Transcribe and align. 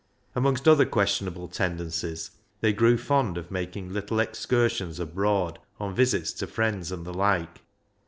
Amongst 0.33 0.67
other 0.67 0.87
questionable 0.87 1.47
tendencies, 1.47 2.31
they 2.61 2.73
grew 2.73 2.97
fond 2.97 3.37
of 3.37 3.51
making 3.51 3.93
little 3.93 4.19
excursions 4.19 4.99
abroad 4.99 5.59
on 5.79 5.93
visits 5.93 6.33
to 6.33 6.47
friends 6.47 6.91
and 6.91 7.05
the 7.05 7.13
like. 7.13 7.61